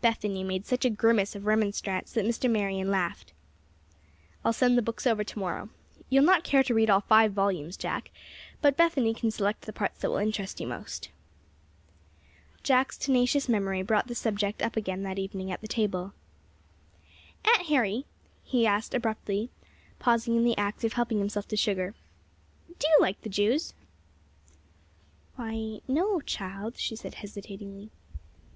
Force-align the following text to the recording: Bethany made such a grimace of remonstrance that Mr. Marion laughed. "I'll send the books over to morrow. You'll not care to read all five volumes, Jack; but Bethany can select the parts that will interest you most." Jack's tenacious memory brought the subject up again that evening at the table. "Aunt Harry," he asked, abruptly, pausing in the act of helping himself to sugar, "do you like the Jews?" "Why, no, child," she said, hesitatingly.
Bethany 0.00 0.44
made 0.44 0.64
such 0.66 0.84
a 0.84 0.88
grimace 0.88 1.34
of 1.34 1.46
remonstrance 1.46 2.12
that 2.12 2.24
Mr. 2.24 2.48
Marion 2.48 2.92
laughed. 2.92 3.32
"I'll 4.44 4.52
send 4.52 4.78
the 4.78 4.82
books 4.82 5.04
over 5.04 5.24
to 5.24 5.38
morrow. 5.40 5.68
You'll 6.08 6.22
not 6.24 6.44
care 6.44 6.62
to 6.62 6.72
read 6.72 6.88
all 6.88 7.00
five 7.00 7.32
volumes, 7.32 7.76
Jack; 7.76 8.12
but 8.62 8.76
Bethany 8.76 9.12
can 9.14 9.32
select 9.32 9.62
the 9.62 9.72
parts 9.72 9.98
that 9.98 10.10
will 10.10 10.18
interest 10.18 10.60
you 10.60 10.68
most." 10.68 11.08
Jack's 12.62 12.96
tenacious 12.96 13.48
memory 13.48 13.82
brought 13.82 14.06
the 14.06 14.14
subject 14.14 14.62
up 14.62 14.76
again 14.76 15.02
that 15.02 15.18
evening 15.18 15.50
at 15.50 15.60
the 15.60 15.66
table. 15.66 16.12
"Aunt 17.44 17.66
Harry," 17.66 18.06
he 18.44 18.68
asked, 18.68 18.94
abruptly, 18.94 19.50
pausing 19.98 20.36
in 20.36 20.44
the 20.44 20.56
act 20.56 20.84
of 20.84 20.92
helping 20.92 21.18
himself 21.18 21.48
to 21.48 21.56
sugar, 21.56 21.96
"do 22.78 22.86
you 22.86 22.96
like 23.00 23.20
the 23.22 23.28
Jews?" 23.28 23.74
"Why, 25.34 25.80
no, 25.88 26.20
child," 26.20 26.78
she 26.78 26.94
said, 26.94 27.14
hesitatingly. 27.14 27.90